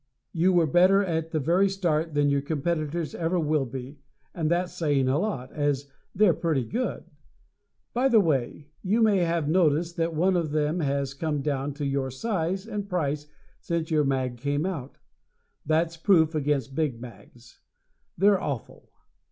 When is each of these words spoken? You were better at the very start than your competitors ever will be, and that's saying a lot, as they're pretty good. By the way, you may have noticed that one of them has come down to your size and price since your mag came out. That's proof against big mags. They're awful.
You 0.33 0.51
were 0.51 0.65
better 0.65 1.03
at 1.03 1.29
the 1.29 1.39
very 1.39 1.69
start 1.69 2.15
than 2.15 2.31
your 2.31 2.41
competitors 2.41 3.13
ever 3.13 3.39
will 3.39 3.67
be, 3.67 3.99
and 4.33 4.49
that's 4.49 4.73
saying 4.73 5.07
a 5.07 5.19
lot, 5.19 5.51
as 5.53 5.91
they're 6.15 6.33
pretty 6.33 6.63
good. 6.63 7.03
By 7.93 8.07
the 8.09 8.19
way, 8.19 8.69
you 8.81 9.03
may 9.03 9.17
have 9.19 9.47
noticed 9.47 9.97
that 9.97 10.15
one 10.15 10.35
of 10.35 10.49
them 10.53 10.79
has 10.79 11.13
come 11.13 11.43
down 11.43 11.75
to 11.75 11.85
your 11.85 12.09
size 12.09 12.65
and 12.65 12.89
price 12.89 13.27
since 13.59 13.91
your 13.91 14.03
mag 14.03 14.37
came 14.37 14.65
out. 14.65 14.97
That's 15.67 15.97
proof 15.97 16.33
against 16.33 16.73
big 16.73 16.99
mags. 16.99 17.61
They're 18.17 18.41
awful. 18.41 18.89